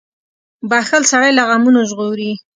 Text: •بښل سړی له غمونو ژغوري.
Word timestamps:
•بښل 0.69 1.03
سړی 1.11 1.31
له 1.37 1.43
غمونو 1.49 1.79
ژغوري. 1.89 2.31